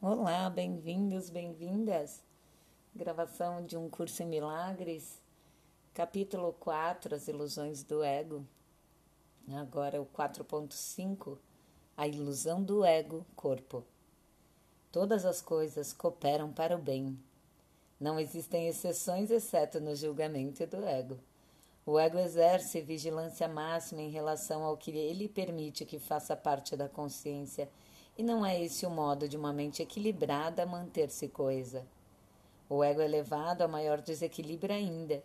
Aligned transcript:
Olá, 0.00 0.48
bem-vindos, 0.48 1.28
bem-vindas. 1.28 2.22
Gravação 2.94 3.66
de 3.66 3.76
um 3.76 3.90
curso 3.90 4.22
em 4.22 4.26
milagres, 4.26 5.20
capítulo 5.92 6.52
4, 6.52 7.16
as 7.16 7.26
ilusões 7.26 7.82
do 7.82 8.04
ego. 8.04 8.46
Agora 9.52 10.00
o 10.00 10.06
4.5, 10.06 11.36
a 11.96 12.06
ilusão 12.06 12.62
do 12.62 12.84
ego, 12.84 13.26
corpo. 13.34 13.84
Todas 14.92 15.24
as 15.24 15.42
coisas 15.42 15.92
cooperam 15.92 16.52
para 16.52 16.76
o 16.76 16.80
bem. 16.80 17.18
Não 17.98 18.20
existem 18.20 18.68
exceções 18.68 19.32
exceto 19.32 19.80
no 19.80 19.96
julgamento 19.96 20.64
do 20.64 20.84
ego. 20.86 21.18
O 21.84 21.98
ego 21.98 22.18
exerce 22.18 22.80
vigilância 22.80 23.48
máxima 23.48 24.02
em 24.02 24.10
relação 24.10 24.62
ao 24.62 24.76
que 24.76 24.92
ele 24.92 25.28
permite 25.28 25.84
que 25.84 25.98
faça 25.98 26.36
parte 26.36 26.76
da 26.76 26.88
consciência 26.88 27.68
e 28.18 28.22
não 28.24 28.44
é 28.44 28.60
esse 28.60 28.84
o 28.84 28.90
modo 28.90 29.28
de 29.28 29.36
uma 29.36 29.52
mente 29.52 29.80
equilibrada 29.80 30.66
manter-se 30.66 31.28
coesa. 31.28 31.86
O 32.68 32.82
ego 32.82 33.00
elevado 33.00 33.62
a 33.62 33.68
maior 33.68 34.00
desequilíbrio 34.00 34.74
ainda, 34.74 35.22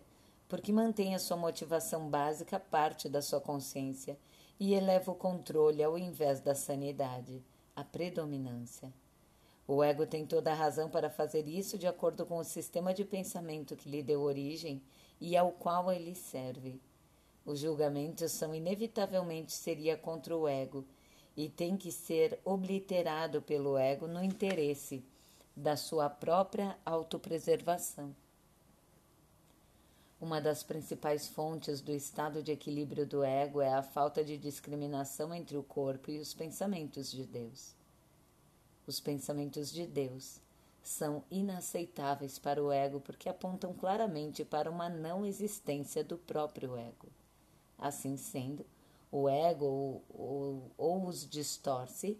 porque 0.48 0.72
mantém 0.72 1.12
a 1.12 1.18
sua 1.18 1.36
motivação 1.36 2.08
básica 2.08 2.60
parte 2.60 3.08
da 3.08 3.20
sua 3.20 3.40
consciência 3.40 4.16
e 4.60 4.74
eleva 4.74 5.10
o 5.10 5.16
controle 5.16 5.82
ao 5.82 5.98
invés 5.98 6.38
da 6.38 6.54
sanidade, 6.54 7.42
a 7.74 7.82
predominância. 7.82 8.92
O 9.66 9.82
ego 9.82 10.06
tem 10.06 10.24
toda 10.24 10.52
a 10.52 10.54
razão 10.54 10.88
para 10.88 11.10
fazer 11.10 11.48
isso 11.48 11.76
de 11.76 11.88
acordo 11.88 12.24
com 12.24 12.38
o 12.38 12.44
sistema 12.44 12.94
de 12.94 13.04
pensamento 13.04 13.74
que 13.74 13.88
lhe 13.88 14.04
deu 14.04 14.20
origem 14.20 14.80
e 15.20 15.36
ao 15.36 15.50
qual 15.50 15.90
ele 15.90 16.14
serve. 16.14 16.80
Os 17.44 17.58
julgamentos 17.58 18.30
são 18.30 18.54
inevitavelmente 18.54 19.52
seria 19.52 19.96
contra 19.96 20.36
o 20.36 20.46
ego 20.46 20.84
e 21.36 21.48
tem 21.48 21.76
que 21.76 21.90
ser 21.90 22.38
obliterado 22.44 23.42
pelo 23.42 23.76
ego 23.76 24.06
no 24.06 24.22
interesse 24.22 25.04
da 25.56 25.76
sua 25.76 26.08
própria 26.08 26.76
autopreservação. 26.84 28.14
Uma 30.20 30.40
das 30.40 30.62
principais 30.62 31.28
fontes 31.28 31.80
do 31.80 31.92
estado 31.92 32.42
de 32.42 32.52
equilíbrio 32.52 33.06
do 33.06 33.22
ego 33.22 33.60
é 33.60 33.74
a 33.74 33.82
falta 33.82 34.24
de 34.24 34.38
discriminação 34.38 35.34
entre 35.34 35.56
o 35.56 35.62
corpo 35.62 36.10
e 36.10 36.18
os 36.18 36.32
pensamentos 36.32 37.10
de 37.10 37.26
Deus. 37.26 37.74
Os 38.86 39.00
pensamentos 39.00 39.70
de 39.70 39.86
Deus 39.86 40.40
são 40.82 41.24
inaceitáveis 41.30 42.38
para 42.38 42.62
o 42.62 42.70
ego 42.70 43.00
porque 43.00 43.28
apontam 43.28 43.72
claramente 43.72 44.44
para 44.44 44.70
uma 44.70 44.88
não 44.88 45.24
existência 45.24 46.04
do 46.04 46.16
próprio 46.16 46.76
ego. 46.76 47.08
Assim 47.78 48.16
sendo, 48.16 48.64
o 49.16 49.28
ego 49.28 49.64
ou, 49.64 50.04
ou, 50.08 50.70
ou 50.76 51.06
os 51.06 51.24
distorce 51.24 52.18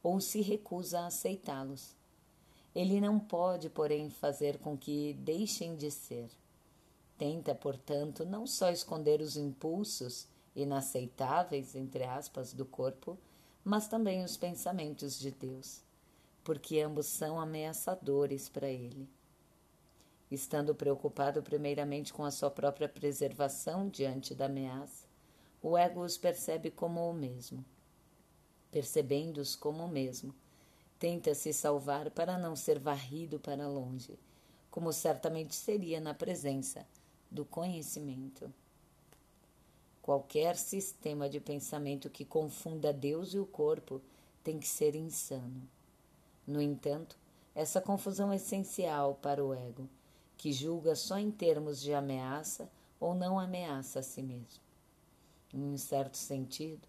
ou 0.00 0.20
se 0.20 0.40
recusa 0.40 1.00
a 1.00 1.06
aceitá-los. 1.06 1.96
Ele 2.72 3.00
não 3.00 3.18
pode, 3.18 3.68
porém, 3.68 4.10
fazer 4.10 4.58
com 4.58 4.78
que 4.78 5.14
deixem 5.14 5.74
de 5.74 5.90
ser. 5.90 6.30
Tenta, 7.18 7.52
portanto, 7.52 8.24
não 8.24 8.46
só 8.46 8.70
esconder 8.70 9.20
os 9.20 9.36
impulsos 9.36 10.28
inaceitáveis, 10.54 11.74
entre 11.74 12.04
aspas, 12.04 12.52
do 12.52 12.64
corpo, 12.64 13.18
mas 13.64 13.88
também 13.88 14.22
os 14.22 14.36
pensamentos 14.36 15.18
de 15.18 15.32
Deus, 15.32 15.82
porque 16.44 16.78
ambos 16.78 17.06
são 17.06 17.40
ameaçadores 17.40 18.48
para 18.48 18.68
ele. 18.68 19.08
Estando 20.30 20.76
preocupado 20.76 21.42
primeiramente 21.42 22.12
com 22.14 22.24
a 22.24 22.30
sua 22.30 22.52
própria 22.52 22.88
preservação 22.88 23.88
diante 23.88 24.32
da 24.32 24.46
ameaça, 24.46 25.05
o 25.68 25.76
ego 25.76 26.02
os 26.02 26.16
percebe 26.16 26.70
como 26.70 27.10
o 27.10 27.12
mesmo. 27.12 27.64
Percebendo-os 28.70 29.56
como 29.56 29.84
o 29.84 29.88
mesmo, 29.88 30.32
tenta 30.96 31.34
se 31.34 31.52
salvar 31.52 32.08
para 32.12 32.38
não 32.38 32.54
ser 32.54 32.78
varrido 32.78 33.40
para 33.40 33.66
longe, 33.66 34.16
como 34.70 34.92
certamente 34.92 35.56
seria 35.56 35.98
na 35.98 36.14
presença 36.14 36.86
do 37.28 37.44
conhecimento. 37.44 38.48
Qualquer 40.00 40.54
sistema 40.54 41.28
de 41.28 41.40
pensamento 41.40 42.08
que 42.08 42.24
confunda 42.24 42.92
Deus 42.92 43.34
e 43.34 43.38
o 43.40 43.44
corpo 43.44 44.00
tem 44.44 44.60
que 44.60 44.68
ser 44.68 44.94
insano. 44.94 45.68
No 46.46 46.62
entanto, 46.62 47.18
essa 47.56 47.80
confusão 47.80 48.32
é 48.32 48.36
essencial 48.36 49.18
para 49.20 49.44
o 49.44 49.52
ego, 49.52 49.88
que 50.36 50.52
julga 50.52 50.94
só 50.94 51.18
em 51.18 51.32
termos 51.32 51.80
de 51.80 51.92
ameaça 51.92 52.70
ou 53.00 53.16
não 53.16 53.36
ameaça 53.36 53.98
a 53.98 54.02
si 54.04 54.22
mesmo. 54.22 54.64
Em 55.58 55.78
certo 55.78 56.18
sentido, 56.18 56.86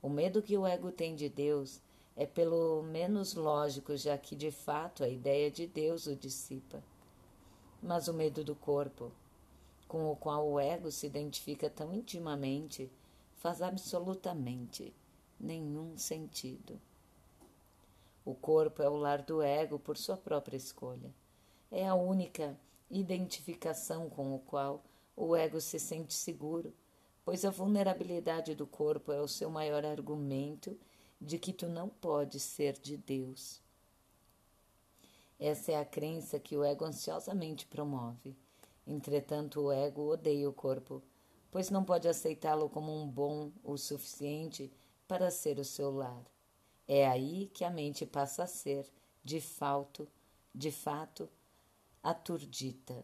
o 0.00 0.08
medo 0.08 0.40
que 0.40 0.56
o 0.56 0.64
ego 0.64 0.92
tem 0.92 1.16
de 1.16 1.28
Deus 1.28 1.80
é 2.14 2.24
pelo 2.24 2.80
menos 2.84 3.34
lógico, 3.34 3.96
já 3.96 4.16
que 4.16 4.36
de 4.36 4.52
fato 4.52 5.02
a 5.02 5.08
ideia 5.08 5.50
de 5.50 5.66
Deus 5.66 6.06
o 6.06 6.14
dissipa. 6.14 6.80
Mas 7.82 8.06
o 8.06 8.14
medo 8.14 8.44
do 8.44 8.54
corpo, 8.54 9.10
com 9.88 10.12
o 10.12 10.14
qual 10.14 10.46
o 10.48 10.60
ego 10.60 10.92
se 10.92 11.08
identifica 11.08 11.68
tão 11.68 11.92
intimamente, 11.92 12.88
faz 13.34 13.60
absolutamente 13.60 14.94
nenhum 15.40 15.98
sentido. 15.98 16.80
O 18.24 18.32
corpo 18.32 18.80
é 18.80 18.88
o 18.88 18.96
lar 18.96 19.22
do 19.22 19.42
ego 19.42 19.76
por 19.76 19.96
sua 19.96 20.16
própria 20.16 20.56
escolha. 20.56 21.12
É 21.68 21.88
a 21.88 21.96
única 21.96 22.56
identificação 22.88 24.08
com 24.08 24.36
o 24.36 24.38
qual 24.38 24.84
o 25.16 25.34
ego 25.34 25.60
se 25.60 25.80
sente 25.80 26.14
seguro 26.14 26.72
pois 27.24 27.44
a 27.44 27.50
vulnerabilidade 27.50 28.54
do 28.54 28.66
corpo 28.66 29.10
é 29.12 29.20
o 29.20 29.28
seu 29.28 29.50
maior 29.50 29.84
argumento 29.84 30.78
de 31.20 31.38
que 31.38 31.52
tu 31.52 31.68
não 31.68 31.88
podes 31.88 32.42
ser 32.42 32.78
de 32.78 32.96
Deus. 32.96 33.62
Essa 35.38 35.72
é 35.72 35.76
a 35.80 35.84
crença 35.84 36.38
que 36.38 36.56
o 36.56 36.62
ego 36.62 36.84
ansiosamente 36.84 37.66
promove. 37.66 38.36
Entretanto, 38.86 39.62
o 39.62 39.72
ego 39.72 40.12
odeia 40.12 40.48
o 40.48 40.52
corpo, 40.52 41.02
pois 41.50 41.70
não 41.70 41.82
pode 41.82 42.06
aceitá-lo 42.06 42.68
como 42.68 42.92
um 42.92 43.08
bom 43.08 43.50
o 43.62 43.76
suficiente 43.76 44.70
para 45.08 45.30
ser 45.30 45.58
o 45.58 45.64
seu 45.64 45.90
lar. 45.90 46.24
É 46.86 47.06
aí 47.06 47.50
que 47.54 47.64
a 47.64 47.70
mente 47.70 48.04
passa 48.04 48.44
a 48.44 48.46
ser, 48.46 48.86
de 49.24 49.40
fato, 49.40 50.06
de 50.54 50.70
fato, 50.70 51.28
aturdita. 52.02 53.02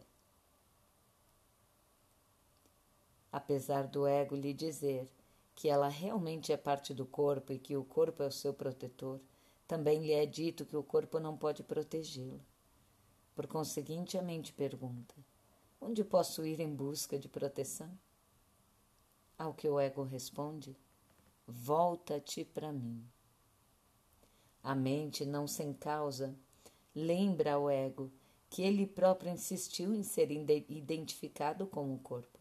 Apesar 3.31 3.87
do 3.87 4.05
ego 4.05 4.35
lhe 4.35 4.53
dizer 4.53 5.09
que 5.55 5.69
ela 5.69 5.87
realmente 5.87 6.51
é 6.51 6.57
parte 6.57 6.93
do 6.93 7.05
corpo 7.05 7.53
e 7.53 7.59
que 7.59 7.77
o 7.77 7.83
corpo 7.83 8.23
é 8.23 8.27
o 8.27 8.31
seu 8.31 8.53
protetor, 8.53 9.19
também 9.67 10.01
lhe 10.01 10.11
é 10.11 10.25
dito 10.25 10.65
que 10.65 10.75
o 10.75 10.83
corpo 10.83 11.19
não 11.19 11.37
pode 11.37 11.63
protegê-la. 11.63 12.39
Por 13.35 13.47
conseguinte, 13.47 14.17
a 14.17 14.21
mente 14.21 14.51
pergunta: 14.51 15.15
onde 15.79 16.03
posso 16.03 16.45
ir 16.45 16.59
em 16.59 16.73
busca 16.73 17.17
de 17.17 17.29
proteção? 17.29 17.89
Ao 19.37 19.53
que 19.53 19.69
o 19.69 19.79
ego 19.79 20.03
responde: 20.03 20.75
volta-te 21.47 22.43
para 22.43 22.71
mim. 22.71 23.03
A 24.63 24.75
mente, 24.75 25.25
não 25.25 25.47
sem 25.47 25.73
causa, 25.73 26.35
lembra 26.93 27.53
ao 27.53 27.69
ego 27.69 28.11
que 28.49 28.61
ele 28.61 28.85
próprio 28.85 29.31
insistiu 29.31 29.93
em 29.93 30.03
ser 30.03 30.29
identificado 30.29 31.65
com 31.65 31.93
o 31.93 31.97
corpo. 31.97 32.40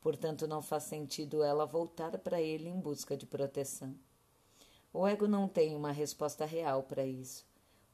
Portanto, 0.00 0.46
não 0.46 0.62
faz 0.62 0.84
sentido 0.84 1.42
ela 1.42 1.66
voltar 1.66 2.16
para 2.18 2.40
ele 2.40 2.68
em 2.68 2.78
busca 2.78 3.16
de 3.16 3.26
proteção. 3.26 3.94
O 4.92 5.06
ego 5.06 5.26
não 5.26 5.48
tem 5.48 5.74
uma 5.74 5.92
resposta 5.92 6.44
real 6.44 6.82
para 6.82 7.04
isso, 7.04 7.46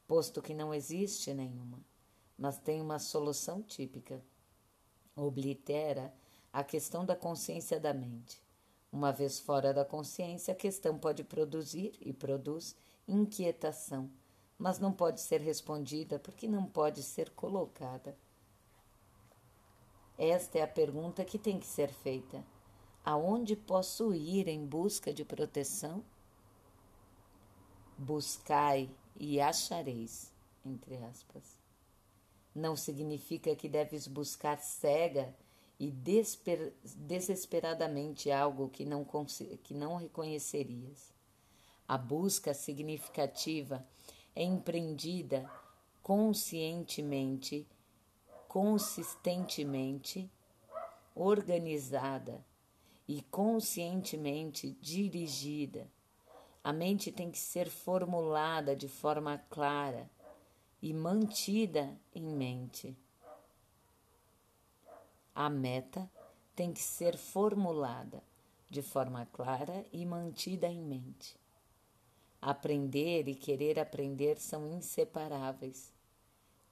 posto 0.07 0.41
que 0.41 0.53
não 0.53 0.73
existe 0.73 1.33
nenhuma, 1.33 1.79
mas 2.37 2.57
tem 2.57 2.81
uma 2.81 2.99
solução 2.99 3.61
típica. 3.61 4.23
Oblitera 5.15 6.13
a 6.53 6.63
questão 6.63 7.05
da 7.05 7.15
consciência 7.15 7.79
da 7.79 7.93
mente. 7.93 8.41
Uma 8.91 9.11
vez 9.11 9.39
fora 9.39 9.73
da 9.73 9.83
consciência, 9.83 10.53
a 10.53 10.55
questão 10.55 10.97
pode 10.97 11.21
produzir 11.23 11.97
e 11.99 12.13
produz 12.13 12.75
inquietação, 13.05 14.09
mas 14.57 14.79
não 14.79 14.93
pode 14.93 15.19
ser 15.19 15.41
respondida 15.41 16.17
porque 16.17 16.47
não 16.47 16.65
pode 16.65 17.03
ser 17.03 17.29
colocada. 17.31 18.17
Esta 20.17 20.59
é 20.59 20.61
a 20.61 20.67
pergunta 20.67 21.25
que 21.25 21.37
tem 21.37 21.59
que 21.59 21.67
ser 21.67 21.89
feita. 21.89 22.41
Aonde 23.03 23.53
posso 23.55 24.13
ir 24.13 24.47
em 24.47 24.65
busca 24.65 25.13
de 25.13 25.25
proteção? 25.25 26.03
Buscai 27.97 28.89
e 29.17 29.39
achareis, 29.39 30.31
entre 30.65 30.97
aspas. 30.97 31.57
Não 32.53 32.75
significa 32.75 33.55
que 33.55 33.67
deves 33.67 34.05
buscar 34.07 34.59
cega 34.59 35.35
e 35.77 35.91
desesperadamente 35.91 38.31
algo 38.31 38.69
que 38.69 38.85
não, 38.85 39.05
que 39.63 39.73
não 39.73 39.97
reconhecerias. 39.97 41.13
A 41.87 41.97
busca 41.97 42.53
significativa 42.53 43.85
é 44.33 44.43
empreendida 44.43 45.51
conscientemente 46.01 47.67
consistentemente 48.55 50.31
organizada 51.13 52.41
e 53.05 53.21
conscientemente 53.23 54.71
dirigida. 54.79 55.91
A 56.63 56.71
mente 56.71 57.11
tem 57.11 57.29
que 57.29 57.37
ser 57.37 57.69
formulada 57.69 58.73
de 58.73 58.87
forma 58.87 59.37
clara. 59.49 60.09
e 60.81 60.93
mantida 60.93 61.99
em 62.13 62.23
mente. 62.23 62.95
A 65.33 65.49
meta 65.49 66.09
tem 66.55 66.71
que 66.71 66.81
ser 66.81 67.17
formulada 67.17 68.23
de 68.69 68.81
forma 68.81 69.25
clara 69.33 69.85
e 69.91 70.05
mantida 70.05 70.67
em 70.67 70.81
mente. 70.81 71.37
Aprender 72.41 73.27
e 73.27 73.35
querer 73.35 73.79
aprender 73.79 74.39
são 74.39 74.69
inseparáveis. 74.69 75.94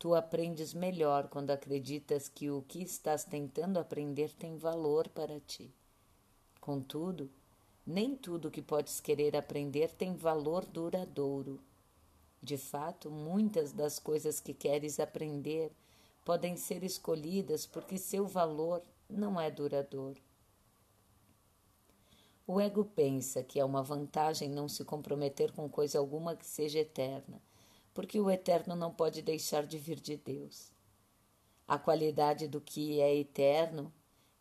Tu 0.03 0.13
aprendes 0.13 0.73
melhor 0.73 1.29
quando 1.29 1.51
acreditas 1.51 2.27
que 2.27 2.51
o 2.51 2.61
que 2.63 2.83
estás 2.83 3.23
tentando 3.23 3.79
aprender 3.79 4.33
tem 4.33 4.57
valor 4.57 5.07
para 5.07 5.39
ti. 5.39 5.73
Contudo, 6.59 7.31
nem 7.87 8.13
tudo 8.13 8.51
que 8.51 8.61
podes 8.61 8.99
querer 8.99 9.33
aprender 9.33 9.93
tem 9.93 10.13
valor 10.13 10.65
duradouro. 10.65 11.57
De 12.41 12.57
fato, 12.57 13.09
muitas 13.09 13.71
das 13.71 13.97
coisas 13.97 14.41
que 14.41 14.53
queres 14.53 14.99
aprender 14.99 15.71
podem 16.25 16.57
ser 16.57 16.83
escolhidas 16.83 17.65
porque 17.65 17.97
seu 17.97 18.27
valor 18.27 18.83
não 19.09 19.39
é 19.39 19.49
duradouro. 19.49 20.21
O 22.45 22.59
ego 22.59 22.83
pensa 22.83 23.41
que 23.41 23.57
é 23.57 23.63
uma 23.63 23.81
vantagem 23.81 24.49
não 24.49 24.67
se 24.67 24.83
comprometer 24.83 25.53
com 25.53 25.69
coisa 25.69 25.97
alguma 25.97 26.35
que 26.35 26.45
seja 26.45 26.79
eterna, 26.79 27.41
porque 27.93 28.19
o 28.19 28.29
eterno 28.29 28.75
não 28.75 28.91
pode 28.91 29.21
deixar 29.21 29.65
de 29.65 29.77
vir 29.77 29.99
de 29.99 30.17
Deus. 30.17 30.71
A 31.67 31.77
qualidade 31.77 32.47
do 32.47 32.59
que 32.59 32.99
é 32.99 33.15
eterno 33.15 33.93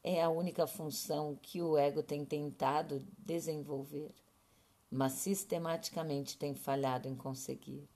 é 0.03 0.23
a 0.23 0.29
única 0.29 0.67
função 0.67 1.39
que 1.41 1.63
o 1.63 1.77
ego 1.77 2.03
tem 2.03 2.25
tentado 2.25 3.07
desenvolver, 3.17 4.13
mas 4.91 5.13
sistematicamente 5.13 6.37
tem 6.37 6.55
falhado 6.55 7.09
em 7.09 7.15
conseguir. 7.15 7.89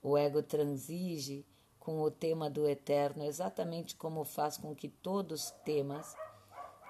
O 0.00 0.16
ego 0.16 0.42
transige 0.42 1.44
com 1.78 2.00
o 2.00 2.10
tema 2.10 2.48
do 2.48 2.66
eterno 2.66 3.24
exatamente 3.24 3.94
como 3.94 4.24
faz 4.24 4.56
com 4.56 4.74
que 4.74 4.88
todos 4.88 5.50
temas 5.64 6.16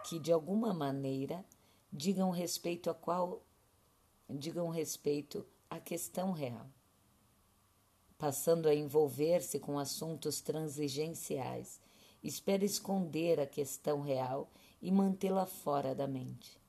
que 0.08 0.18
de 0.18 0.32
alguma 0.32 0.72
maneira 0.72 1.44
digam 1.92 2.30
respeito 2.30 2.88
a 2.88 2.94
qual 2.94 3.42
digam 4.28 4.68
respeito 4.68 5.46
à 5.68 5.80
questão 5.80 6.32
real, 6.32 6.66
passando 8.18 8.68
a 8.68 8.74
envolver-se 8.74 9.58
com 9.58 9.78
assuntos 9.78 10.40
transigenciais, 10.40 11.80
espera 12.22 12.64
esconder 12.64 13.38
a 13.38 13.46
questão 13.46 14.00
real 14.00 14.50
e 14.80 14.90
mantê-la 14.90 15.46
fora 15.46 15.94
da 15.94 16.06
mente. 16.06 16.60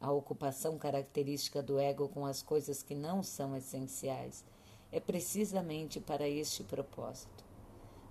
A 0.00 0.12
ocupação 0.12 0.76
característica 0.76 1.62
do 1.62 1.78
ego 1.78 2.08
com 2.08 2.26
as 2.26 2.42
coisas 2.42 2.82
que 2.82 2.94
não 2.94 3.22
são 3.22 3.56
essenciais 3.56 4.44
é 4.92 5.00
precisamente 5.00 6.00
para 6.00 6.28
este 6.28 6.62
propósito. 6.62 7.44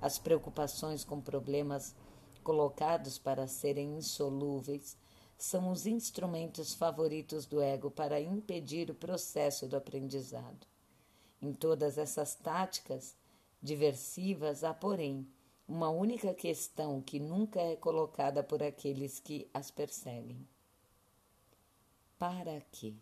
As 0.01 0.17
preocupações 0.17 1.03
com 1.03 1.21
problemas 1.21 1.95
colocados 2.43 3.17
para 3.17 3.47
serem 3.47 3.97
insolúveis 3.97 4.97
são 5.37 5.71
os 5.71 5.85
instrumentos 5.85 6.73
favoritos 6.73 7.45
do 7.45 7.61
ego 7.61 7.91
para 7.91 8.21
impedir 8.21 8.89
o 8.89 8.95
processo 8.95 9.67
do 9.67 9.75
aprendizado. 9.75 10.65
Em 11.45 11.53
todas 11.53 11.99
essas 11.99 12.33
táticas 12.33 13.15
diversivas 13.61 14.63
há, 14.63 14.73
porém, 14.73 15.27
uma 15.67 15.91
única 15.91 16.33
questão 16.33 16.99
que 16.99 17.19
nunca 17.19 17.61
é 17.61 17.75
colocada 17.75 18.41
por 18.41 18.63
aqueles 18.63 19.19
que 19.19 19.47
as 19.53 19.69
perseguem: 19.69 20.49
Para 22.17 22.59
quê? 22.71 22.95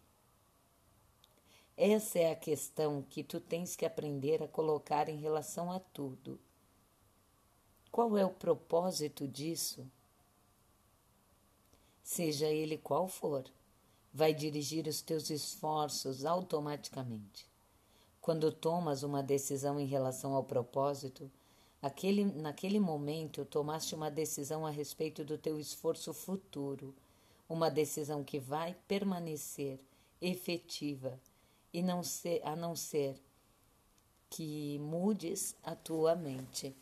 Essa 1.77 2.19
é 2.19 2.31
a 2.33 2.35
questão 2.35 3.01
que 3.01 3.23
tu 3.23 3.39
tens 3.39 3.77
que 3.77 3.85
aprender 3.85 4.43
a 4.43 4.47
colocar 4.49 5.07
em 5.07 5.15
relação 5.15 5.71
a 5.71 5.79
tudo. 5.79 6.37
Qual 7.89 8.17
é 8.17 8.25
o 8.25 8.29
propósito 8.29 9.25
disso? 9.25 9.89
Seja 12.03 12.47
ele 12.47 12.77
qual 12.77 13.07
for, 13.07 13.45
vai 14.13 14.33
dirigir 14.33 14.85
os 14.85 15.01
teus 15.01 15.29
esforços 15.29 16.25
automaticamente. 16.25 17.52
Quando 18.23 18.53
tomas 18.53 19.03
uma 19.03 19.21
decisão 19.21 19.77
em 19.77 19.85
relação 19.85 20.33
ao 20.33 20.45
propósito, 20.45 21.29
aquele, 21.81 22.23
naquele 22.23 22.79
momento 22.79 23.43
tomaste 23.43 23.93
uma 23.93 24.09
decisão 24.09 24.65
a 24.65 24.69
respeito 24.69 25.25
do 25.25 25.37
teu 25.37 25.59
esforço 25.59 26.13
futuro, 26.13 26.95
uma 27.49 27.69
decisão 27.69 28.23
que 28.23 28.39
vai 28.39 28.77
permanecer 28.87 29.77
efetiva 30.21 31.19
e 31.73 31.81
não 31.81 32.01
ser, 32.01 32.41
a 32.45 32.55
não 32.55 32.77
ser 32.77 33.21
que 34.29 34.79
mudes 34.79 35.53
a 35.61 35.75
tua 35.75 36.15
mente. 36.15 36.73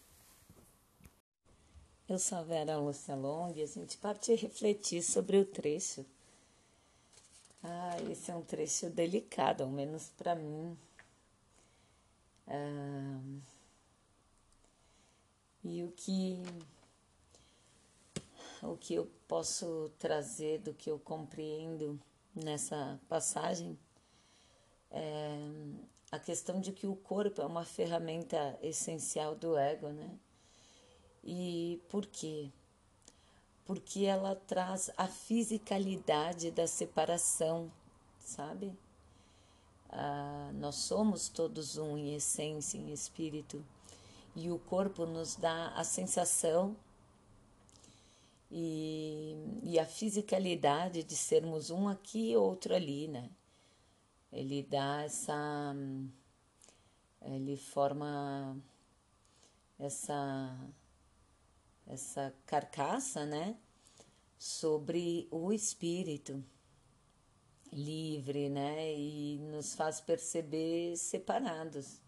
Eu 2.08 2.20
sou 2.20 2.38
a 2.38 2.44
Vera 2.44 2.78
Lúcia 2.78 3.16
Long 3.16 3.52
e 3.56 3.64
a 3.64 3.66
gente 3.66 3.98
parte 3.98 4.36
refletir 4.36 5.02
sobre 5.02 5.38
o 5.38 5.46
trecho. 5.46 6.06
Ah, 7.64 7.98
esse 8.12 8.30
é 8.30 8.36
um 8.36 8.44
trecho 8.44 8.92
delicado, 8.92 9.64
ao 9.64 9.70
menos 9.70 10.12
para 10.16 10.36
mim. 10.36 10.78
Ah, 12.54 13.22
e 15.64 15.84
o 15.84 15.92
que 15.92 16.44
o 18.62 18.76
que 18.76 18.94
eu 18.94 19.10
posso 19.26 19.90
trazer 19.98 20.60
do 20.60 20.74
que 20.74 20.92
eu 20.92 21.00
compreendo 21.00 21.98
nessa 22.36 23.00
passagem 23.08 23.80
é 24.92 25.38
a 26.12 26.20
questão 26.20 26.60
de 26.60 26.74
que 26.74 26.86
o 26.86 26.96
corpo 26.96 27.42
é 27.42 27.46
uma 27.46 27.64
ferramenta 27.64 28.60
essencial 28.62 29.34
do 29.34 29.58
ego, 29.58 29.88
né? 29.88 30.20
E 31.24 31.82
por 31.88 32.06
quê? 32.06 32.52
Porque 33.66 34.04
ela 34.04 34.36
traz 34.36 34.92
a 34.98 35.08
fisicalidade 35.08 36.52
da 36.52 36.68
separação, 36.68 37.72
sabe? 38.20 38.78
Ah, 39.92 40.52
nós 40.56 40.76
somos 40.76 41.30
todos 41.30 41.78
um 41.78 41.98
em 41.98 42.16
essência, 42.16 42.78
em 42.78 42.92
espírito, 42.92 43.64
e 44.36 44.50
o 44.50 44.58
corpo 44.58 45.06
nos 45.06 45.36
dá 45.36 45.70
a 45.76 45.84
sensação 45.84 46.76
e, 48.50 49.36
e 49.64 49.80
a 49.80 49.86
fisicalidade 49.86 51.04
de 51.04 51.16
sermos 51.16 51.70
um 51.70 51.88
aqui 51.88 52.32
e 52.32 52.38
outro 52.38 52.74
ali, 52.74 53.08
né? 53.08 53.30
ele 54.32 54.64
dá 54.64 55.04
essa. 55.04 55.76
Ele 57.22 57.56
forma 57.56 58.58
essa, 59.78 60.58
essa 61.86 62.34
carcaça, 62.46 63.26
né? 63.26 63.58
Sobre 64.40 65.28
o 65.30 65.54
espírito 65.54 66.44
livre, 67.72 68.50
né? 68.50 68.94
E 68.94 69.38
nos 69.52 69.74
faz 69.76 70.02
perceber 70.02 70.96
separados. 70.98 72.02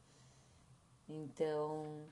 Então, 1.07 2.05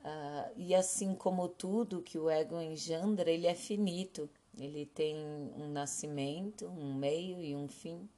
uh, 0.00 0.52
e 0.56 0.74
assim 0.74 1.14
como 1.14 1.48
tudo 1.48 2.02
que 2.02 2.18
o 2.18 2.30
ego 2.30 2.60
engendra, 2.60 3.30
ele 3.30 3.46
é 3.46 3.54
finito. 3.54 4.28
Ele 4.58 4.86
tem 4.86 5.16
um 5.16 5.68
nascimento, 5.72 6.66
um 6.66 6.94
meio 6.94 7.42
e 7.42 7.56
um 7.56 7.68
fim. 7.68 8.08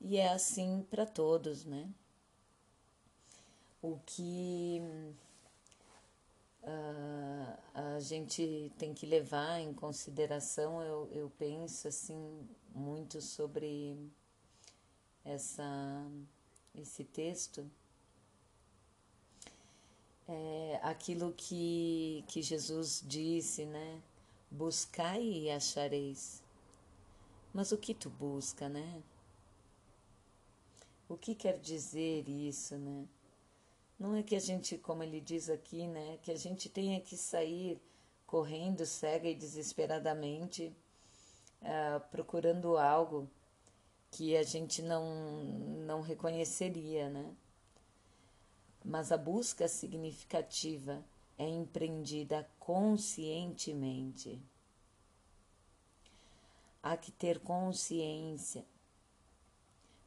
E 0.00 0.16
é 0.18 0.28
assim 0.28 0.86
para 0.88 1.04
todos, 1.04 1.64
né? 1.64 1.88
O 3.82 3.98
que 4.06 4.80
uh, 6.66 7.58
a 7.72 8.00
gente 8.00 8.72
tem 8.76 8.92
que 8.92 9.06
levar 9.06 9.60
em 9.60 9.72
consideração, 9.72 10.82
eu, 10.82 11.08
eu 11.12 11.30
penso 11.38 11.88
assim 11.88 12.46
muito 12.74 13.20
sobre 13.22 13.96
essa, 15.24 15.64
esse 16.74 17.04
texto. 17.04 17.70
É 20.28 20.80
aquilo 20.82 21.32
que, 21.32 22.24
que 22.26 22.42
Jesus 22.42 23.02
disse, 23.06 23.64
né? 23.64 24.02
Buscai 24.50 25.22
e 25.22 25.50
achareis. 25.50 26.42
Mas 27.54 27.70
o 27.70 27.78
que 27.78 27.94
tu 27.94 28.10
busca, 28.10 28.68
né? 28.68 29.02
O 31.08 31.16
que 31.16 31.34
quer 31.34 31.58
dizer 31.58 32.28
isso, 32.28 32.76
né? 32.76 33.06
Não 33.98 34.14
é 34.14 34.22
que 34.22 34.36
a 34.36 34.40
gente, 34.40 34.76
como 34.76 35.02
ele 35.02 35.20
diz 35.20 35.48
aqui, 35.48 35.86
né, 35.86 36.18
que 36.22 36.30
a 36.30 36.36
gente 36.36 36.68
tenha 36.68 37.00
que 37.00 37.16
sair 37.16 37.80
correndo 38.26 38.84
cega 38.84 39.28
e 39.28 39.34
desesperadamente 39.34 40.74
uh, 41.62 42.00
procurando 42.10 42.76
algo 42.76 43.30
que 44.10 44.36
a 44.36 44.42
gente 44.42 44.82
não, 44.82 45.44
não 45.86 46.00
reconheceria, 46.00 47.08
né? 47.08 47.34
Mas 48.84 49.10
a 49.10 49.16
busca 49.16 49.66
significativa 49.66 51.04
é 51.38 51.48
empreendida 51.48 52.48
conscientemente. 52.58 54.40
Há 56.82 56.96
que 56.96 57.10
ter 57.10 57.40
consciência 57.40 58.64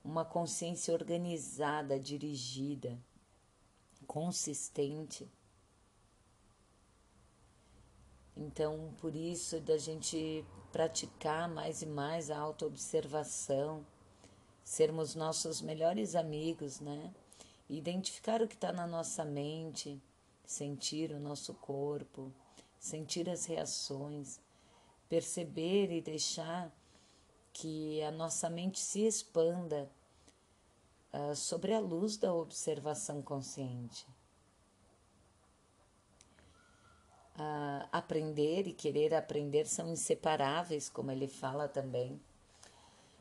uma 0.04 0.26
consciência 0.26 0.94
organizada, 0.94 2.00
dirigida, 2.00 2.98
consistente. 4.10 5.30
Então, 8.36 8.92
por 8.98 9.16
isso, 9.16 9.60
da 9.62 9.78
gente 9.78 10.44
praticar 10.72 11.48
mais 11.48 11.84
e 11.84 11.86
mais 11.86 12.32
a 12.32 12.40
autoobservação, 12.40 13.86
sermos 14.64 15.14
nossos 15.14 15.62
melhores 15.62 16.16
amigos, 16.16 16.80
né? 16.80 17.14
Identificar 17.70 18.42
o 18.42 18.48
que 18.48 18.56
está 18.56 18.72
na 18.72 18.88
nossa 18.88 19.24
mente, 19.24 20.02
sentir 20.44 21.12
o 21.12 21.20
nosso 21.20 21.54
corpo, 21.54 22.34
sentir 22.80 23.30
as 23.30 23.46
reações, 23.46 24.40
perceber 25.08 25.92
e 25.92 26.02
deixar 26.02 26.76
que 27.54 28.02
a 28.02 28.10
nossa 28.10 28.50
mente 28.50 28.80
se 28.80 29.06
expanda 29.06 29.88
uh, 31.14 31.36
sobre 31.36 31.74
a 31.74 31.80
luz 31.80 32.18
da 32.18 32.34
observação 32.34 33.22
consciente. 33.22 34.06
Uh, 37.36 37.88
aprender 37.92 38.68
e 38.68 38.74
querer 38.74 39.14
aprender 39.14 39.66
são 39.66 39.88
inseparáveis, 39.90 40.90
como 40.90 41.12
ele 41.12 41.28
fala 41.28 41.68
também. 41.68 42.20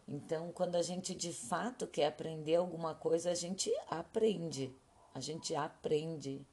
Então, 0.09 0.51
quando 0.53 0.75
a 0.75 0.83
gente 0.83 1.15
de 1.15 1.33
fato 1.33 1.87
quer 1.87 2.07
aprender 2.07 2.57
alguma 2.57 2.95
coisa, 2.95 3.31
a 3.31 3.35
gente 3.35 3.71
aprende, 3.89 4.75
a 5.15 5.21
gente 5.21 5.55
aprende. 5.55 6.45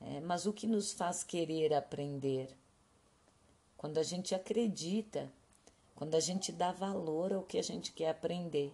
É, 0.00 0.20
mas 0.20 0.46
o 0.46 0.52
que 0.52 0.66
nos 0.66 0.92
faz 0.92 1.24
querer 1.24 1.74
aprender? 1.74 2.56
Quando 3.76 3.98
a 3.98 4.02
gente 4.02 4.34
acredita, 4.34 5.30
quando 5.96 6.14
a 6.14 6.20
gente 6.20 6.52
dá 6.52 6.70
valor 6.70 7.32
ao 7.32 7.42
que 7.42 7.58
a 7.58 7.62
gente 7.62 7.92
quer 7.92 8.10
aprender. 8.10 8.72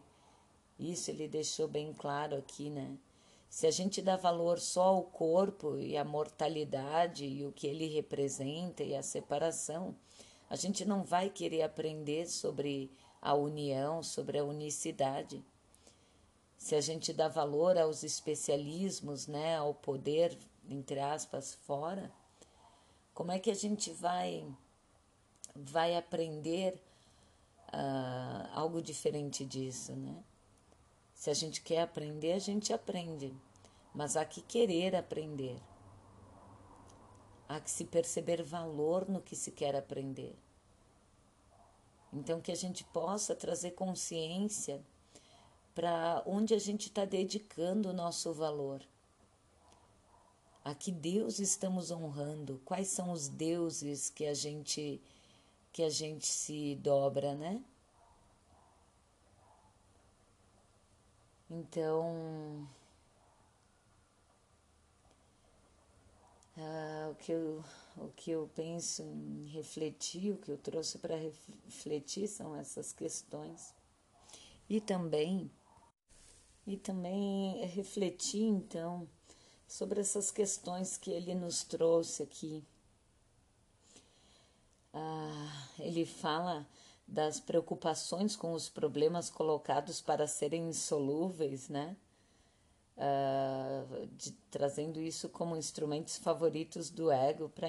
Isso 0.90 1.10
ele 1.10 1.28
deixou 1.28 1.68
bem 1.68 1.92
claro 1.92 2.36
aqui, 2.36 2.68
né? 2.68 2.96
Se 3.48 3.66
a 3.66 3.70
gente 3.70 4.02
dá 4.02 4.16
valor 4.16 4.58
só 4.58 4.84
ao 4.84 5.02
corpo 5.04 5.78
e 5.78 5.96
à 5.96 6.04
mortalidade 6.04 7.24
e 7.24 7.46
o 7.46 7.52
que 7.52 7.66
ele 7.66 7.86
representa 7.86 8.82
e 8.82 8.96
a 8.96 9.02
separação, 9.02 9.94
a 10.50 10.56
gente 10.56 10.84
não 10.84 11.04
vai 11.04 11.30
querer 11.30 11.62
aprender 11.62 12.26
sobre 12.26 12.90
a 13.20 13.34
união, 13.34 14.02
sobre 14.02 14.38
a 14.38 14.44
unicidade. 14.44 15.44
Se 16.56 16.74
a 16.74 16.80
gente 16.80 17.12
dá 17.12 17.28
valor 17.28 17.78
aos 17.78 18.02
especialismos, 18.02 19.26
né, 19.26 19.56
ao 19.56 19.74
poder, 19.74 20.36
entre 20.68 20.98
aspas, 20.98 21.54
fora, 21.54 22.10
como 23.14 23.30
é 23.32 23.38
que 23.38 23.50
a 23.50 23.54
gente 23.54 23.92
vai 23.92 24.44
vai 25.54 25.96
aprender 25.96 26.74
uh, 27.68 28.48
algo 28.54 28.80
diferente 28.80 29.44
disso, 29.44 29.92
né? 29.94 30.24
Se 31.22 31.30
a 31.30 31.34
gente 31.34 31.62
quer 31.62 31.82
aprender, 31.82 32.32
a 32.32 32.38
gente 32.40 32.72
aprende, 32.72 33.32
mas 33.94 34.16
há 34.16 34.24
que 34.24 34.42
querer 34.42 34.96
aprender. 34.96 35.56
Há 37.48 37.60
que 37.60 37.70
se 37.70 37.84
perceber 37.84 38.42
valor 38.42 39.08
no 39.08 39.22
que 39.22 39.36
se 39.36 39.52
quer 39.52 39.76
aprender. 39.76 40.34
Então, 42.12 42.40
que 42.40 42.50
a 42.50 42.56
gente 42.56 42.82
possa 42.82 43.36
trazer 43.36 43.70
consciência 43.70 44.82
para 45.76 46.24
onde 46.26 46.54
a 46.54 46.58
gente 46.58 46.88
está 46.88 47.04
dedicando 47.04 47.90
o 47.90 47.94
nosso 47.94 48.32
valor. 48.32 48.82
A 50.64 50.74
que 50.74 50.90
Deus 50.90 51.38
estamos 51.38 51.92
honrando? 51.92 52.60
Quais 52.64 52.88
são 52.88 53.12
os 53.12 53.28
deuses 53.28 54.10
que 54.10 54.26
a 54.26 54.34
gente 54.34 55.00
que 55.72 55.84
a 55.84 55.88
gente 55.88 56.26
se 56.26 56.74
dobra, 56.82 57.32
né? 57.36 57.62
Então, 61.54 62.66
ah, 66.56 67.10
o, 67.10 67.14
que 67.16 67.32
eu, 67.32 67.64
o 67.98 68.08
que 68.08 68.30
eu 68.30 68.50
penso 68.54 69.02
em 69.02 69.48
refletir, 69.48 70.32
o 70.32 70.38
que 70.38 70.50
eu 70.50 70.56
trouxe 70.56 70.98
para 70.98 71.14
refletir 71.14 72.26
são 72.26 72.56
essas 72.56 72.94
questões. 72.94 73.74
E 74.66 74.80
também, 74.80 75.50
e 76.66 76.78
também 76.78 77.66
refletir, 77.66 78.44
então, 78.44 79.06
sobre 79.68 80.00
essas 80.00 80.30
questões 80.30 80.96
que 80.96 81.10
ele 81.10 81.34
nos 81.34 81.64
trouxe 81.64 82.22
aqui 82.22 82.64
ah, 84.92 85.68
ele 85.78 86.04
fala 86.04 86.66
das 87.12 87.38
preocupações 87.38 88.34
com 88.34 88.54
os 88.54 88.70
problemas 88.70 89.28
colocados 89.28 90.00
para 90.00 90.26
serem 90.26 90.68
insolúveis, 90.68 91.68
né? 91.68 91.94
Ah, 92.96 93.84
de, 94.16 94.32
trazendo 94.50 95.00
isso 95.00 95.28
como 95.28 95.56
instrumentos 95.56 96.16
favoritos 96.16 96.90
do 96.90 97.10
ego 97.10 97.48
para 97.50 97.68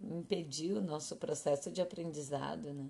impedir 0.00 0.72
o 0.72 0.80
nosso 0.80 1.16
processo 1.16 1.70
de 1.70 1.82
aprendizado, 1.82 2.72
né? 2.72 2.88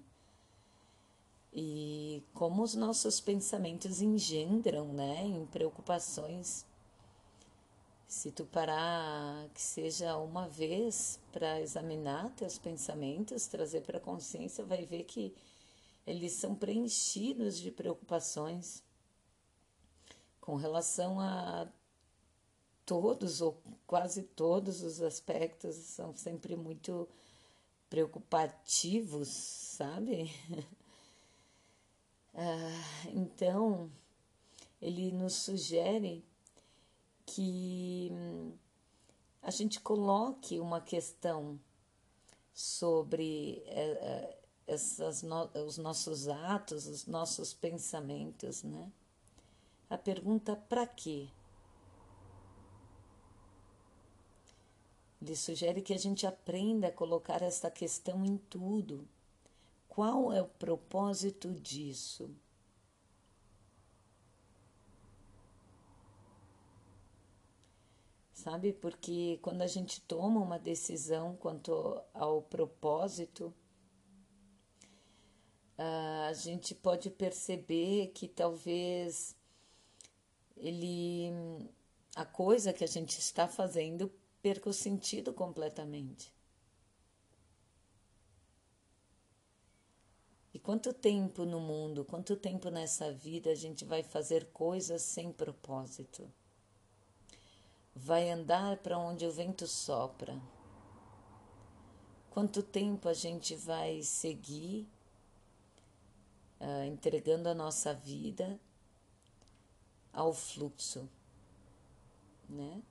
E 1.52 2.22
como 2.34 2.62
os 2.62 2.74
nossos 2.74 3.18
pensamentos 3.18 4.02
engendram, 4.02 4.92
né, 4.92 5.24
em 5.24 5.46
preocupações 5.46 6.66
se 8.06 8.30
tu 8.30 8.44
parar, 8.46 9.48
que 9.52 9.60
seja 9.60 10.16
uma 10.16 10.48
vez 10.48 11.18
para 11.32 11.60
examinar 11.60 12.30
teus 12.36 12.58
pensamentos, 12.58 13.46
trazer 13.46 13.80
para 13.82 13.98
a 13.98 14.00
consciência, 14.00 14.64
vai 14.64 14.84
ver 14.84 15.04
que 15.04 15.34
eles 16.06 16.32
são 16.32 16.54
preenchidos 16.54 17.58
de 17.58 17.70
preocupações 17.70 18.82
com 20.40 20.54
relação 20.54 21.20
a 21.20 21.68
todos 22.84 23.40
ou 23.40 23.60
quase 23.86 24.22
todos 24.22 24.80
os 24.82 25.02
aspectos, 25.02 25.74
são 25.74 26.14
sempre 26.14 26.54
muito 26.54 27.08
preocupativos, 27.90 29.28
sabe? 29.28 30.30
ah, 32.32 33.08
então, 33.12 33.90
ele 34.80 35.10
nos 35.10 35.34
sugere 35.34 36.24
que 37.24 38.12
a 39.42 39.50
gente 39.50 39.80
coloque 39.80 40.60
uma 40.60 40.80
questão 40.80 41.58
sobre 42.54 43.62
é, 43.66 43.90
é, 43.90 44.38
essas 44.66 45.22
no, 45.22 45.48
os 45.64 45.78
nossos 45.78 46.28
atos, 46.28 46.86
os 46.86 47.06
nossos 47.06 47.54
pensamentos, 47.54 48.62
né? 48.62 48.90
A 49.88 49.96
pergunta 49.96 50.56
para 50.56 50.86
quê? 50.86 51.28
Ele 55.22 55.36
sugere 55.36 55.82
que 55.82 55.94
a 55.94 55.98
gente 55.98 56.26
aprenda 56.26 56.88
a 56.88 56.92
colocar 56.92 57.42
essa 57.42 57.70
questão 57.70 58.24
em 58.24 58.36
tudo. 58.36 59.08
Qual 59.88 60.32
é 60.32 60.42
o 60.42 60.48
propósito 60.48 61.52
disso? 61.54 62.30
sabe? 68.46 68.72
Porque 68.72 69.40
quando 69.42 69.62
a 69.62 69.66
gente 69.66 70.00
toma 70.02 70.40
uma 70.40 70.58
decisão 70.58 71.34
quanto 71.36 72.00
ao 72.14 72.42
propósito, 72.42 73.52
a 75.78 76.32
gente 76.32 76.74
pode 76.74 77.10
perceber 77.10 78.08
que 78.08 78.28
talvez 78.28 79.36
ele 80.56 81.30
a 82.14 82.24
coisa 82.24 82.72
que 82.72 82.84
a 82.84 82.88
gente 82.88 83.18
está 83.18 83.46
fazendo 83.46 84.10
perca 84.40 84.70
o 84.70 84.72
sentido 84.72 85.32
completamente. 85.32 86.34
E 90.54 90.58
quanto 90.58 90.92
tempo 90.94 91.44
no 91.44 91.60
mundo, 91.60 92.04
quanto 92.04 92.34
tempo 92.36 92.70
nessa 92.70 93.12
vida 93.12 93.50
a 93.50 93.54
gente 93.54 93.84
vai 93.84 94.02
fazer 94.02 94.46
coisas 94.52 95.02
sem 95.02 95.30
propósito? 95.30 96.30
vai 97.96 98.30
andar 98.30 98.76
para 98.76 98.98
onde 98.98 99.24
o 99.24 99.32
vento 99.32 99.66
sopra. 99.66 100.38
Quanto 102.28 102.62
tempo 102.62 103.08
a 103.08 103.14
gente 103.14 103.56
vai 103.56 104.02
seguir 104.02 104.86
uh, 106.60 106.84
entregando 106.84 107.48
a 107.48 107.54
nossa 107.54 107.94
vida 107.94 108.58
ao 110.12 110.32
fluxo, 110.32 111.08
né? 112.48 112.82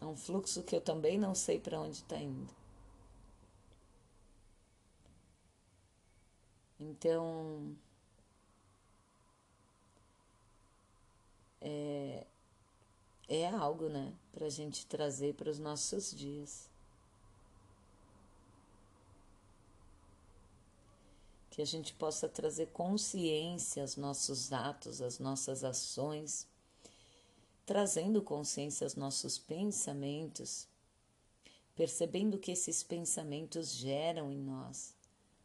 É 0.00 0.04
um 0.04 0.16
fluxo 0.16 0.62
que 0.62 0.76
eu 0.76 0.80
também 0.80 1.18
não 1.18 1.34
sei 1.34 1.58
para 1.58 1.80
onde 1.80 1.96
está 1.96 2.16
indo. 2.18 2.54
Então, 6.78 7.74
é, 11.60 12.26
é 13.28 13.48
algo, 13.48 13.88
né, 13.88 14.12
para 14.32 14.46
a 14.46 14.50
gente 14.50 14.86
trazer 14.86 15.34
para 15.34 15.50
os 15.50 15.58
nossos 15.58 16.14
dias. 16.14 16.68
Que 21.56 21.62
a 21.62 21.66
gente 21.66 21.94
possa 21.94 22.28
trazer 22.28 22.66
consciência 22.66 23.80
aos 23.80 23.96
nossos 23.96 24.52
atos, 24.52 25.00
às 25.00 25.18
nossas 25.18 25.64
ações, 25.64 26.46
trazendo 27.64 28.20
consciência 28.20 28.84
aos 28.84 28.94
nossos 28.94 29.38
pensamentos, 29.38 30.68
percebendo 31.74 32.36
que 32.36 32.52
esses 32.52 32.82
pensamentos 32.82 33.72
geram 33.72 34.30
em 34.30 34.38
nós 34.38 34.94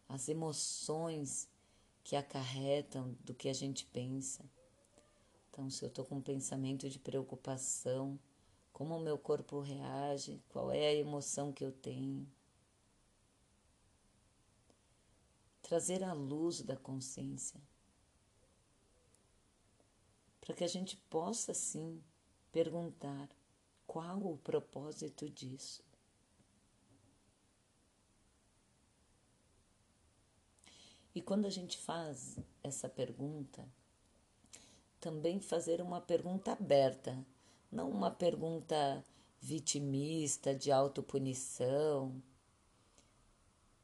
as 0.09 0.27
emoções 0.27 1.47
que 2.03 2.17
acarretam 2.17 3.15
do 3.21 3.33
que 3.33 3.47
a 3.47 3.53
gente 3.53 3.85
pensa. 3.85 4.43
Então, 5.49 5.69
se 5.69 5.81
eu 5.81 5.87
estou 5.87 6.03
com 6.03 6.15
um 6.15 6.21
pensamento 6.21 6.89
de 6.89 6.99
preocupação, 6.99 8.19
como 8.73 8.97
o 8.97 8.99
meu 8.99 9.17
corpo 9.17 9.61
reage, 9.61 10.43
qual 10.49 10.73
é 10.73 10.89
a 10.89 10.93
emoção 10.93 11.53
que 11.53 11.63
eu 11.63 11.71
tenho. 11.71 12.27
Trazer 15.71 16.03
a 16.03 16.11
luz 16.11 16.61
da 16.61 16.75
consciência, 16.75 17.57
para 20.41 20.53
que 20.53 20.65
a 20.65 20.67
gente 20.67 20.97
possa 21.09 21.53
sim 21.53 22.03
perguntar 22.51 23.29
qual 23.87 24.19
o 24.19 24.37
propósito 24.37 25.29
disso. 25.29 25.81
E 31.15 31.21
quando 31.21 31.45
a 31.45 31.49
gente 31.49 31.77
faz 31.77 32.37
essa 32.61 32.89
pergunta, 32.89 33.65
também 34.99 35.39
fazer 35.39 35.81
uma 35.81 36.01
pergunta 36.01 36.51
aberta, 36.51 37.25
não 37.71 37.89
uma 37.89 38.11
pergunta 38.11 39.01
vitimista, 39.39 40.53
de 40.53 40.69
autopunição, 40.69 42.21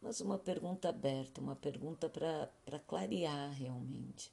mas 0.02 0.22
uma 0.22 0.38
pergunta 0.38 0.90
aberta, 0.90 1.42
uma 1.42 1.56
pergunta 1.56 2.10
para 2.10 2.80
clarear 2.88 3.52
realmente. 3.52 4.32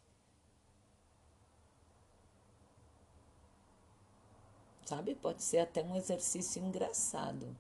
Sabe? 4.85 5.15
Pode 5.15 5.43
ser 5.43 5.59
até 5.59 5.83
um 5.83 5.97
exercício 5.97 6.63
engraçado, 6.63 7.57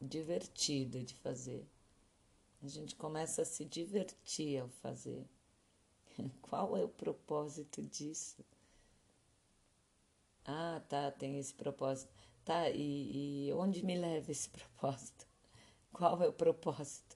divertido 0.00 1.02
de 1.02 1.14
fazer. 1.14 1.66
A 2.62 2.68
gente 2.68 2.96
começa 2.96 3.42
a 3.42 3.44
se 3.44 3.64
divertir 3.64 4.60
ao 4.60 4.68
fazer. 4.68 5.26
Qual 6.42 6.76
é 6.76 6.84
o 6.84 6.88
propósito 6.88 7.82
disso? 7.82 8.44
Ah, 10.46 10.80
tá, 10.88 11.10
tem 11.10 11.38
esse 11.38 11.52
propósito. 11.52 12.10
Tá, 12.44 12.70
e, 12.70 13.48
e 13.48 13.52
onde 13.52 13.84
me 13.84 13.94
leva 13.96 14.30
esse 14.30 14.48
propósito? 14.50 15.26
Qual 15.92 16.22
é 16.22 16.28
o 16.28 16.32
propósito? 16.32 17.13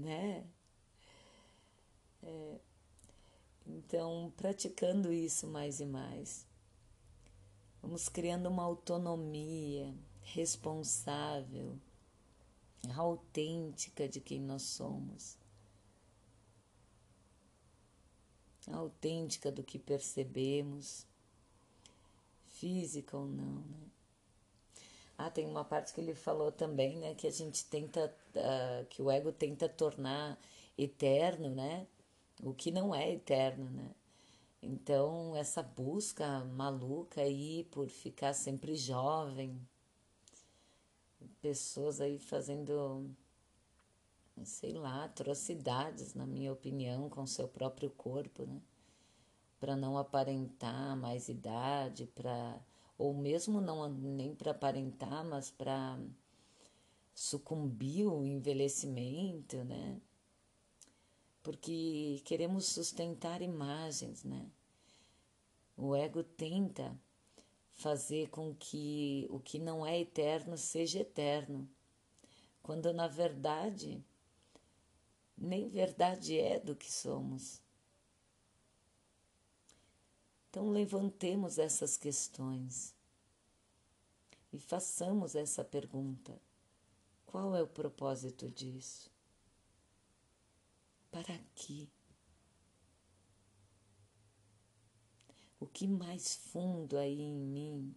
Né? 0.00 0.44
É, 2.22 2.60
então, 3.66 4.32
praticando 4.36 5.12
isso 5.12 5.46
mais 5.46 5.80
e 5.80 5.86
mais, 5.86 6.46
vamos 7.82 8.08
criando 8.08 8.48
uma 8.48 8.62
autonomia 8.62 9.94
responsável 10.22 11.78
autêntica 12.94 14.08
de 14.08 14.20
quem 14.20 14.40
nós 14.40 14.62
somos, 14.62 15.38
autêntica 18.66 19.52
do 19.52 19.62
que 19.62 19.78
percebemos, 19.78 21.06
física 22.48 23.16
ou 23.16 23.26
não, 23.26 23.60
né? 23.60 23.89
Ah, 25.22 25.30
tem 25.30 25.46
uma 25.46 25.64
parte 25.64 25.92
que 25.92 26.00
ele 26.00 26.14
falou 26.14 26.50
também, 26.50 26.96
né, 26.98 27.14
que 27.14 27.26
a 27.26 27.30
gente 27.30 27.66
tenta, 27.66 28.14
uh, 28.34 28.86
que 28.86 29.02
o 29.02 29.10
ego 29.10 29.30
tenta 29.30 29.68
tornar 29.68 30.38
eterno, 30.78 31.50
né, 31.50 31.86
o 32.42 32.54
que 32.54 32.70
não 32.70 32.94
é 32.94 33.12
eterno, 33.12 33.68
né. 33.70 33.90
Então, 34.62 35.36
essa 35.36 35.62
busca 35.62 36.42
maluca 36.46 37.20
aí 37.20 37.64
por 37.70 37.88
ficar 37.88 38.32
sempre 38.32 38.74
jovem, 38.76 39.60
pessoas 41.42 42.00
aí 42.00 42.18
fazendo, 42.18 43.10
sei 44.42 44.72
lá, 44.72 45.04
atrocidades, 45.04 46.14
na 46.14 46.26
minha 46.26 46.52
opinião, 46.52 47.10
com 47.10 47.26
seu 47.26 47.46
próprio 47.48 47.90
corpo, 47.90 48.46
né? 48.46 48.60
Para 49.58 49.76
não 49.76 49.98
aparentar 49.98 50.96
mais 50.96 51.28
idade, 51.28 52.06
para 52.06 52.58
ou 53.00 53.14
mesmo 53.14 53.62
não 53.62 53.88
nem 53.88 54.34
para 54.34 54.50
aparentar, 54.50 55.24
mas 55.24 55.50
para 55.50 55.98
sucumbir 57.14 58.06
o 58.06 58.26
envelhecimento, 58.26 59.64
né? 59.64 59.98
Porque 61.42 62.20
queremos 62.26 62.66
sustentar 62.66 63.40
imagens, 63.40 64.22
né? 64.22 64.46
O 65.74 65.96
ego 65.96 66.22
tenta 66.22 66.94
fazer 67.72 68.28
com 68.28 68.54
que 68.54 69.26
o 69.30 69.40
que 69.40 69.58
não 69.58 69.86
é 69.86 69.98
eterno 69.98 70.58
seja 70.58 71.00
eterno, 71.00 71.66
quando 72.62 72.92
na 72.92 73.08
verdade 73.08 74.04
nem 75.38 75.70
verdade 75.70 76.38
é 76.38 76.60
do 76.60 76.76
que 76.76 76.92
somos. 76.92 77.62
Então 80.50 80.68
levantemos 80.68 81.58
essas 81.58 81.96
questões 81.96 82.94
e 84.52 84.58
façamos 84.58 85.34
essa 85.34 85.64
pergunta: 85.64 86.38
qual 87.24 87.56
é 87.56 87.62
o 87.62 87.68
propósito 87.68 88.50
disso? 88.50 89.10
Para 91.10 91.38
quê? 91.54 91.88
o 95.60 95.66
que 95.66 95.86
mais 95.86 96.36
fundo 96.36 96.96
aí 96.96 97.20
em 97.20 97.36
mim 97.38 97.94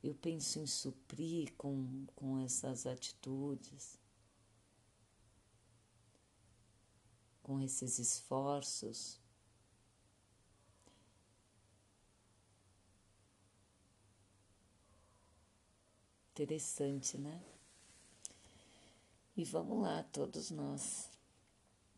eu 0.00 0.14
penso 0.14 0.60
em 0.60 0.66
suprir 0.66 1.52
com, 1.56 2.06
com 2.14 2.38
essas 2.38 2.86
atitudes, 2.86 3.98
com 7.42 7.60
esses 7.60 7.98
esforços. 7.98 9.20
Interessante, 16.40 17.18
né? 17.18 17.42
E 19.36 19.42
vamos 19.42 19.82
lá, 19.82 20.04
todos 20.04 20.52
nós, 20.52 21.10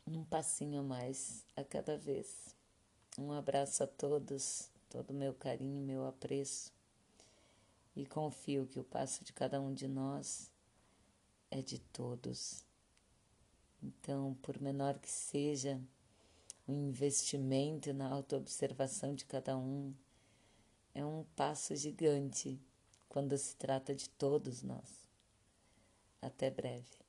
um 0.07 0.25
passinho 0.25 0.81
a 0.81 0.83
mais 0.83 1.45
a 1.55 1.63
cada 1.63 1.99
vez. 1.99 2.57
Um 3.19 3.33
abraço 3.33 3.85
a 3.85 3.87
todos, 3.87 4.71
todo 4.89 5.11
o 5.11 5.15
meu 5.15 5.35
carinho, 5.35 5.85
meu 5.85 6.07
apreço. 6.07 6.73
E 7.95 8.07
confio 8.07 8.67
que 8.67 8.81
o 8.81 8.85
passo 8.85 9.23
de 9.23 9.35
cada 9.35 9.61
um 9.61 9.75
de 9.75 9.87
nós 9.87 10.51
é 11.51 11.61
de 11.61 11.79
todos. 11.79 12.65
Então, 13.83 14.39
por 14.41 14.59
menor 14.59 14.99
que 14.99 15.11
seja, 15.11 15.79
o 16.67 16.73
investimento 16.73 17.93
na 17.93 18.09
autoobservação 18.09 19.15
de 19.15 19.27
cada 19.27 19.55
um 19.59 19.93
é 20.95 21.05
um 21.05 21.27
passo 21.37 21.77
gigante 21.77 22.59
quando 23.11 23.37
se 23.37 23.57
trata 23.57 23.93
de 23.93 24.09
todos 24.09 24.63
nós. 24.63 25.11
Até 26.23 26.49
breve. 26.49 27.00